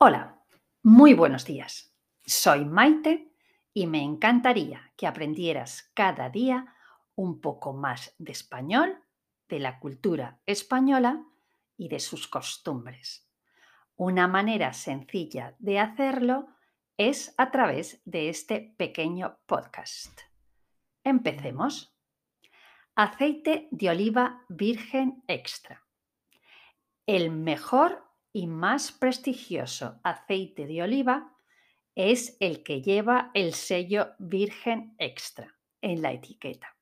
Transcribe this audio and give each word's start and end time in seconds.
Hola, 0.00 0.40
muy 0.84 1.12
buenos 1.12 1.44
días. 1.44 1.92
Soy 2.24 2.64
Maite 2.64 3.32
y 3.74 3.88
me 3.88 4.00
encantaría 4.00 4.92
que 4.96 5.08
aprendieras 5.08 5.90
cada 5.92 6.30
día 6.30 6.72
un 7.16 7.40
poco 7.40 7.72
más 7.72 8.14
de 8.16 8.30
español, 8.30 9.02
de 9.48 9.58
la 9.58 9.80
cultura 9.80 10.38
española 10.46 11.24
y 11.76 11.88
de 11.88 11.98
sus 11.98 12.28
costumbres. 12.28 13.28
Una 13.96 14.28
manera 14.28 14.72
sencilla 14.72 15.56
de 15.58 15.80
hacerlo 15.80 16.46
es 16.96 17.34
a 17.36 17.50
través 17.50 18.00
de 18.04 18.28
este 18.28 18.72
pequeño 18.78 19.40
podcast. 19.46 20.20
Empecemos. 21.02 21.92
Aceite 22.94 23.66
de 23.72 23.90
oliva 23.90 24.44
virgen 24.48 25.24
extra. 25.26 25.84
El 27.04 27.32
mejor 27.32 28.07
y 28.38 28.46
más 28.46 28.92
prestigioso 28.92 29.98
aceite 30.04 30.68
de 30.68 30.80
oliva 30.80 31.34
es 31.96 32.36
el 32.38 32.62
que 32.62 32.82
lleva 32.82 33.32
el 33.34 33.52
sello 33.52 34.10
Virgen 34.20 34.94
Extra 34.96 35.58
en 35.80 36.02
la 36.02 36.12
etiqueta. 36.12 36.76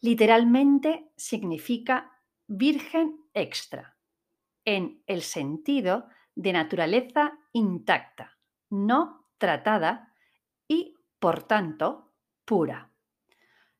Literalmente 0.00 1.12
significa 1.16 2.10
Virgen 2.48 3.20
Extra, 3.32 3.96
en 4.64 5.04
el 5.06 5.22
sentido 5.22 6.08
de 6.34 6.52
naturaleza 6.52 7.38
intacta, 7.52 8.36
no 8.70 9.28
tratada 9.38 10.12
y, 10.66 10.96
por 11.20 11.44
tanto, 11.44 12.10
pura. 12.44 12.90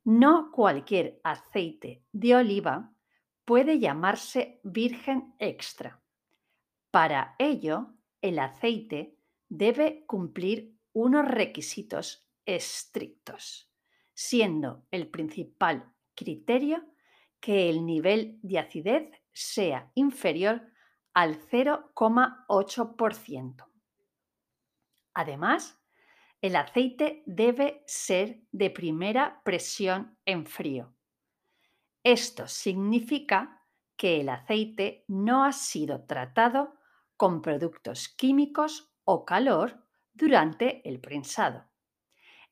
No 0.05 0.53
cualquier 0.53 1.21
aceite 1.25 2.05
de 2.13 2.37
oliva 2.37 2.93
puede 3.45 3.81
llamarse 3.81 4.61
virgen 4.63 5.35
extra, 5.41 6.01
para 6.91 7.37
ello, 7.39 7.95
el 8.21 8.39
aceite 8.39 9.17
debe 9.49 10.05
cumplir 10.07 10.77
unos 10.93 11.27
requisitos 11.27 12.29
estrictos, 12.45 13.73
siendo 14.15 14.85
el 14.91 15.09
principal 15.09 15.91
criterio 16.15 16.85
que 17.39 17.71
el 17.71 17.87
nivel 17.87 18.39
de 18.43 18.59
acidez 18.59 19.11
sea 19.33 19.91
inferior 19.95 20.71
al 21.15 21.41
0,8%. 21.41 23.67
Además, 25.15 25.81
el 26.41 26.57
aceite 26.57 27.23
debe 27.27 27.85
ser 27.87 28.43
de 28.51 28.71
primera 28.71 29.43
presión 29.45 30.19
en 30.25 30.47
frío. 30.47 30.97
Esto 32.03 32.49
significa 32.49 33.63
que 33.97 34.23
el 34.23 34.31
aceite 34.31 35.05
no 35.09 35.45
ha 35.45 35.53
sido 35.53 36.07
tratado 36.07 36.80
con 37.21 37.43
productos 37.43 38.09
químicos 38.09 38.95
o 39.05 39.27
calor 39.27 39.87
durante 40.15 40.89
el 40.89 41.01
prensado. 41.01 41.67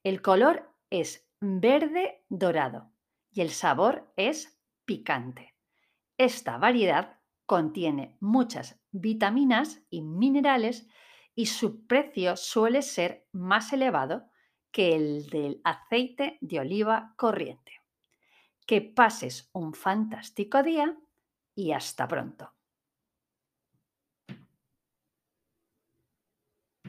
El 0.05 0.21
color 0.21 0.75
es 0.91 1.27
verde 1.41 2.27
dorado 2.29 2.93
y 3.33 3.41
el 3.41 3.49
sabor 3.49 4.13
es 4.17 4.61
picante. 4.85 5.55
Esta 6.19 6.59
variedad 6.59 7.19
contiene 7.47 8.19
muchas 8.21 8.79
vitaminas 8.91 9.81
y 9.89 10.03
minerales 10.03 10.87
y 11.35 11.47
su 11.47 11.87
precio 11.87 12.37
suele 12.37 12.83
ser 12.83 13.27
más 13.33 13.73
elevado 13.73 14.29
que 14.71 14.95
el 14.95 15.31
del 15.31 15.63
aceite 15.65 16.37
de 16.43 16.61
oliva 16.61 17.15
corriente. 17.17 17.81
Que 18.67 18.83
pases 18.83 19.49
un 19.55 19.73
fantástico 19.73 20.63
día 20.63 20.95
y 21.55 21.73
hasta 21.73 22.07
pronto. 22.07 22.58